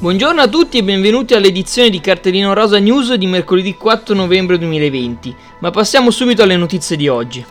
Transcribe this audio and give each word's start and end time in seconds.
Buongiorno 0.00 0.40
a 0.40 0.48
tutti 0.48 0.78
e 0.78 0.82
benvenuti 0.82 1.34
all'edizione 1.34 1.90
di 1.90 2.00
Cartellino 2.00 2.54
Rosa 2.54 2.78
News 2.78 3.12
di 3.12 3.26
mercoledì 3.26 3.76
4 3.76 4.14
novembre 4.14 4.56
2020, 4.56 5.36
ma 5.58 5.70
passiamo 5.70 6.10
subito 6.10 6.42
alle 6.42 6.56
notizie 6.56 6.96
di 6.96 7.06
oggi. 7.06 7.44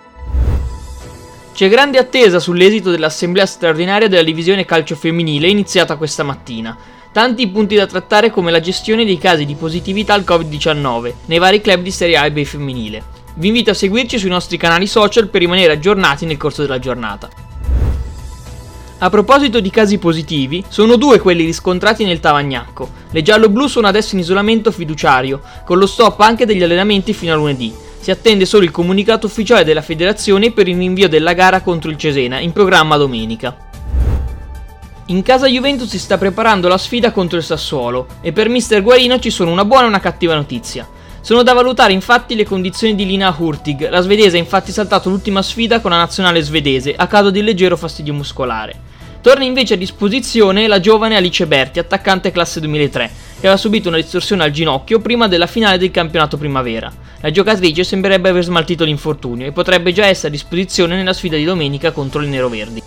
C'è 1.54 1.70
grande 1.70 1.99
attesa 1.99 2.39
sull'esito 2.39 2.89
dell'assemblea 2.89 3.46
straordinaria 3.46 4.07
della 4.07 4.23
divisione 4.23 4.65
calcio 4.65 4.96
femminile 4.96 5.47
iniziata 5.47 5.95
questa 5.95 6.23
mattina. 6.23 6.75
Tanti 7.12 7.48
punti 7.49 7.75
da 7.75 7.85
trattare 7.85 8.31
come 8.31 8.50
la 8.50 8.59
gestione 8.59 9.05
dei 9.05 9.20
casi 9.20 9.45
di 9.45 9.54
positività 9.54 10.16
al 10.16 10.23
Covid-19 10.25 11.13
nei 11.27 11.38
vari 11.38 11.61
club 11.61 11.84
di 11.84 11.91
Serie 11.91 12.18
A 12.18 12.25
e 12.25 12.31
B 12.31 12.43
femminile. 12.43 13.04
Vi 13.36 13.45
invito 13.45 13.70
a 13.70 13.75
seguirci 13.75 14.18
sui 14.18 14.29
nostri 14.29 14.57
canali 14.57 14.88
social 14.88 15.27
per 15.27 15.41
rimanere 15.41 15.73
aggiornati 15.73 16.25
nel 16.25 16.38
corso 16.38 16.63
della 16.63 16.79
giornata. 16.79 17.48
A 19.02 19.09
proposito 19.09 19.61
di 19.61 19.70
casi 19.70 19.97
positivi, 19.97 20.61
sono 20.68 20.97
due 20.97 21.20
quelli 21.20 21.45
riscontrati 21.45 22.03
nel 22.03 22.20
Tavagnacco. 22.20 22.89
Le 23.12 23.22
giallo-blu 23.22 23.67
sono 23.67 23.88
adesso 23.88 24.16
in 24.16 24.20
isolamento 24.20 24.72
fiduciario, 24.72 25.39
con 25.63 25.77
lo 25.77 25.85
stop 25.85 26.20
anche 26.20 26.45
degli 26.45 26.62
allenamenti 26.62 27.13
fino 27.13 27.31
a 27.31 27.38
lunedì. 27.38 27.73
Si 28.02 28.12
attende 28.12 28.45
solo 28.45 28.66
il 28.66 28.72
comunicato 28.72 29.27
ufficiale 29.27 29.63
della 29.63 29.81
federazione 29.81 30.52
per 30.52 30.67
il 30.67 30.75
rinvio 30.75 31.08
della 31.08 31.31
gara 31.31 31.62
contro 31.62 31.89
il 31.89 31.95
Cesena, 31.95 32.41
in 32.41 32.52
programma 32.52 32.98
domenica. 32.98 33.55
In 35.05 35.23
casa 35.23 35.47
Juventus 35.47 35.88
si 35.88 35.97
sta 35.97 36.17
preparando 36.17 36.67
la 36.67 36.77
sfida 36.77 37.13
contro 37.13 37.38
il 37.38 37.44
Sassuolo 37.44 38.05
e 38.20 38.34
per 38.34 38.50
mister 38.50 38.84
Guarino 38.84 39.17
ci 39.17 39.30
sono 39.30 39.50
una 39.50 39.63
buona 39.63 39.86
e 39.86 39.88
una 39.88 40.02
cattiva 40.02 40.36
notizia. 40.36 40.86
Sono 41.22 41.44
da 41.44 41.54
valutare 41.54 41.94
infatti 41.94 42.34
le 42.34 42.46
condizioni 42.46 42.96
di 42.96 43.05
Lina 43.05 43.36
Hurtig, 43.38 43.90
la 43.90 44.02
svedese 44.02 44.38
ha 44.38 44.40
infatti 44.40 44.72
saltato 44.72 45.09
l'ultima 45.09 45.42
sfida 45.42 45.82
con 45.82 45.92
la 45.92 45.98
nazionale 45.98 46.42
svedese 46.42 46.95
a 46.95 47.08
causa 47.08 47.30
di 47.30 47.40
un 47.40 47.45
leggero 47.45 47.76
fastidio 47.76 48.14
muscolare. 48.14 48.88
Torna 49.22 49.44
invece 49.44 49.73
a 49.73 49.78
disposizione 49.78 50.66
la 50.68 50.80
giovane 50.80 51.18
Alice 51.18 51.45
Berti, 51.45 51.78
attaccante 51.78 52.32
classe 52.32 52.62
2003, 52.62 53.12
che 53.34 53.48
aveva 53.48 53.58
subito 53.58 53.89
una 53.89 53.98
distorsione 53.98 54.44
al 54.44 54.52
ginocchio 54.52 55.02
prima 55.02 55.28
della 55.28 55.45
finale 55.45 55.78
del 55.78 55.92
campionato 55.92 56.38
primavera. 56.38 56.92
La 57.20 57.30
giocatrice 57.30 57.83
sembrerebbe 57.83 58.30
aver 58.30 58.44
smaltito 58.44 58.86
l'infortunio 58.86 59.45
e 59.45 59.52
potrebbe 59.52 59.92
già 59.92 60.06
essere 60.06 60.30
a 60.30 60.31
disposizione 60.31 60.95
nella 60.95 61.14
sfida 61.14 61.36
di 61.36 61.44
domenica 61.44 61.92
contro 61.92 62.22
le 62.22 62.28
neroverdi. 62.28 62.81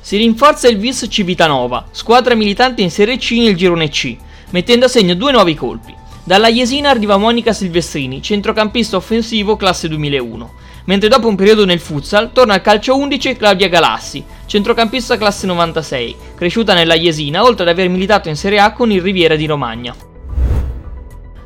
Si 0.00 0.16
rinforza 0.16 0.68
il 0.68 0.78
Vis 0.78 1.06
Civitanova, 1.10 1.86
squadra 1.90 2.36
militante 2.36 2.80
in 2.80 2.90
Serie 2.90 3.18
C 3.18 3.32
nel 3.32 3.56
girone 3.56 3.88
C, 3.88 4.16
mettendo 4.50 4.86
a 4.86 4.88
segno 4.88 5.14
due 5.14 5.32
nuovi 5.32 5.56
colpi. 5.56 5.94
Dalla 6.24 6.48
Jesina 6.48 6.90
arriva 6.90 7.16
Monica 7.16 7.52
Silvestrini, 7.52 8.22
centrocampista 8.22 8.96
offensivo 8.96 9.56
classe 9.56 9.88
2001 9.88 10.60
mentre 10.84 11.08
dopo 11.08 11.28
un 11.28 11.36
periodo 11.36 11.64
nel 11.64 11.80
futsal 11.80 12.32
torna 12.32 12.54
al 12.54 12.62
calcio 12.62 12.96
11 12.96 13.36
Claudia 13.36 13.68
Galassi, 13.68 14.24
centrocampista 14.46 15.16
classe 15.16 15.46
96, 15.46 16.16
cresciuta 16.34 16.74
nella 16.74 16.94
Jesina 16.94 17.44
oltre 17.44 17.62
ad 17.62 17.70
aver 17.70 17.88
militato 17.88 18.28
in 18.28 18.36
Serie 18.36 18.58
A 18.58 18.72
con 18.72 18.90
il 18.90 19.00
Riviera 19.00 19.36
di 19.36 19.46
Romagna. 19.46 19.94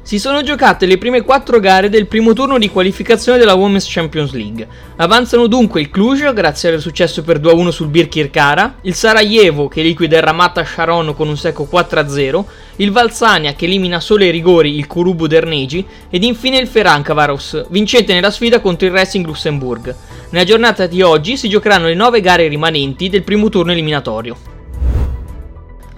Si 0.07 0.21
sono 0.21 0.45
giocate 0.45 0.87
le 0.87 0.99
prime 0.99 1.23
quattro 1.23 1.59
gare 1.59 1.89
del 1.89 2.07
primo 2.07 2.33
turno 2.33 2.59
di 2.59 2.71
qualificazione 2.71 3.39
della 3.39 3.55
Women's 3.55 3.87
Champions 3.89 4.31
League. 4.35 4.65
Avanzano 4.99 5.49
dunque 5.49 5.81
il 5.81 5.91
Cluj, 5.91 6.33
grazie 6.33 6.73
al 6.73 6.81
successo 6.81 7.25
per 7.25 7.41
2-1 7.41 7.71
sul 7.71 7.89
Birkirkara, 7.89 8.77
il 8.83 8.95
Sarajevo 8.95 9.67
che 9.67 9.83
liquida 9.83 10.19
il 10.19 10.23
Ramata 10.23 10.65
Sharon 10.65 11.13
con 11.17 11.27
un 11.27 11.37
secco 11.37 11.69
4-0, 11.69 12.45
il 12.77 12.93
Valsania 12.93 13.55
che 13.55 13.65
elimina 13.65 13.99
solo 13.99 14.23
ai 14.23 14.31
rigori 14.31 14.79
il 14.79 14.87
Kurubu 14.87 15.27
Dernegi 15.27 15.85
ed 16.09 16.23
infine 16.23 16.59
il 16.59 16.69
Ferencvaros, 16.69 17.67
vincente 17.71 18.15
nella 18.15 18.31
sfida 18.31 18.61
contro 18.61 18.87
il 18.87 18.93
Racing 18.93 19.27
Lussemburg. 19.27 19.93
Nella 20.31 20.45
giornata 20.45 20.87
di 20.87 21.03
oggi 21.03 21.37
si 21.37 21.49
giocheranno 21.49 21.87
le 21.87 21.95
nove 21.95 22.21
gare 22.21 22.47
rimanenti 22.47 23.09
del 23.09 23.25
primo 23.25 23.49
turno 23.49 23.73
eliminatorio. 23.73 24.56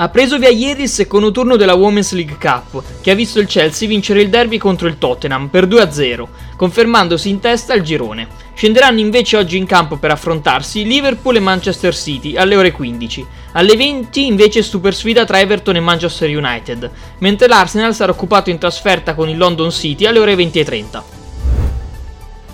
Ha 0.00 0.10
preso 0.10 0.38
via 0.38 0.48
ieri 0.48 0.82
il 0.82 0.88
secondo 0.88 1.32
turno 1.32 1.56
della 1.56 1.74
Women's 1.74 2.12
League 2.12 2.36
Cup, 2.38 2.84
che 3.00 3.10
ha 3.10 3.16
visto 3.16 3.40
il 3.40 3.48
Chelsea 3.48 3.88
vincere 3.88 4.20
il 4.20 4.28
derby 4.28 4.56
contro 4.56 4.86
il 4.86 4.96
Tottenham 4.96 5.48
per 5.48 5.66
2-0, 5.66 6.24
confermandosi 6.54 7.28
in 7.28 7.40
testa 7.40 7.72
al 7.72 7.80
girone. 7.80 8.28
Scenderanno 8.54 9.00
invece 9.00 9.36
oggi 9.36 9.56
in 9.56 9.66
campo 9.66 9.96
per 9.96 10.12
affrontarsi 10.12 10.84
Liverpool 10.84 11.34
e 11.34 11.40
Manchester 11.40 11.96
City 11.96 12.36
alle 12.36 12.54
ore 12.54 12.70
15. 12.70 13.26
Alle 13.54 13.74
20 13.74 14.24
invece 14.24 14.62
super 14.62 14.94
sfida 14.94 15.24
tra 15.24 15.40
Everton 15.40 15.74
e 15.74 15.80
Manchester 15.80 16.28
United, 16.28 16.88
mentre 17.18 17.48
l'Arsenal 17.48 17.92
sarà 17.92 18.12
occupato 18.12 18.50
in 18.50 18.58
trasferta 18.58 19.14
con 19.14 19.28
il 19.28 19.36
London 19.36 19.72
City 19.72 20.06
alle 20.06 20.20
ore 20.20 20.36
20.30. 20.36 21.02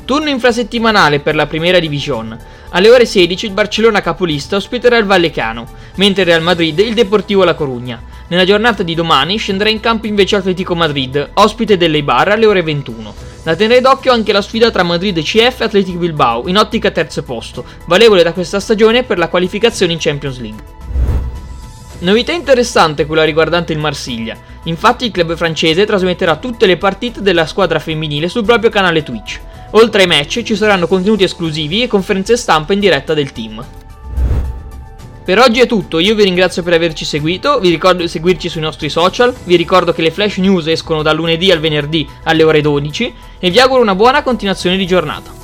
Turno 0.07 0.31
infrasettimanale 0.31 1.21
per 1.21 1.35
la 1.35 1.47
Primera 1.47 1.79
Division. 1.79 2.39
Alle 2.77 2.91
ore 2.91 3.07
16 3.07 3.47
il 3.47 3.53
Barcellona 3.53 4.01
capolista 4.01 4.57
ospiterà 4.57 4.97
il 4.97 5.05
Vallecano, 5.05 5.65
mentre 5.95 6.23
il 6.23 6.29
Real 6.29 6.43
Madrid 6.43 6.77
il 6.81 6.95
Deportivo 6.95 7.45
La 7.45 7.55
Corugna. 7.55 8.03
Nella 8.27 8.45
giornata 8.45 8.83
di 8.83 8.97
domani 8.97 9.37
scenderà 9.37 9.71
in 9.71 9.79
campo 9.79 10.09
invece 10.09 10.35
Atletico 10.35 10.75
Madrid, 10.75 11.31
ospite 11.35 11.77
dell'Eibar 11.77 12.31
alle 12.31 12.47
ore 12.47 12.63
21. 12.63 13.15
Da 13.45 13.55
tenere 13.55 13.81
d'occhio 13.81 14.11
anche 14.11 14.33
la 14.33 14.43
sfida 14.43 14.73
tra 14.73 14.83
Madrid 14.83 15.23
CF 15.23 15.61
e 15.61 15.65
Atletico 15.65 15.99
Bilbao, 15.99 16.49
in 16.49 16.57
ottica 16.57 16.91
terzo 16.91 17.23
posto, 17.23 17.65
valevole 17.87 18.25
da 18.25 18.33
questa 18.33 18.59
stagione 18.59 19.05
per 19.05 19.19
la 19.19 19.29
qualificazione 19.29 19.93
in 19.93 19.99
Champions 20.01 20.41
League. 20.41 20.63
Novità 22.01 22.33
interessante 22.33 23.07
quella 23.07 23.23
riguardante 23.23 23.73
il 23.73 23.79
Marsiglia. 23.79 24.37
Infatti 24.65 25.05
il 25.05 25.13
club 25.13 25.37
francese 25.37 25.87
trasmetterà 25.87 26.37
tutte 26.37 26.67
le 26.67 26.77
partite 26.77 27.23
della 27.23 27.47
squadra 27.47 27.79
femminile 27.79 28.29
sul 28.29 28.45
proprio 28.45 28.71
canale 28.71 29.05
Twitch. 29.05 29.41
Oltre 29.77 30.03
ai 30.03 30.07
match 30.07 30.43
ci 30.43 30.55
saranno 30.55 30.87
contenuti 30.87 31.25
esclusivi 31.25 31.83
e 31.83 31.89
conferenze 31.89 32.37
stampa 32.37 32.73
in 32.73 32.79
diretta 32.79 33.13
del 33.13 33.33
team. 33.33 33.65
Per 35.25 35.39
oggi 35.39 35.61
è 35.61 35.67
tutto, 35.67 35.99
io 35.99 36.15
vi 36.15 36.23
ringrazio 36.23 36.63
per 36.63 36.75
averci 36.75 37.05
seguito, 37.05 37.59
vi 37.59 37.71
ricordo 37.71 38.03
di 38.03 38.09
seguirci 38.09 38.49
sui 38.49 38.61
nostri 38.61 38.89
social, 38.89 39.35
vi 39.45 39.57
ricordo 39.57 39.93
che 39.93 40.03
le 40.03 40.13
flash 40.13 40.37
news 40.37 40.69
escono 40.69 41.03
dal 41.03 41.17
lunedì 41.17 41.51
al 41.51 41.61
venerdì 41.61 42.07
alle 42.25 42.45
ore 42.45 42.61
12 42.61 43.15
e 43.41 43.51
vi 43.51 43.59
auguro 43.59 43.83
una 43.83 43.97
buona 43.97 44.23
continuazione 44.23 44.77
di 44.77 44.87
giornata. 44.87 45.44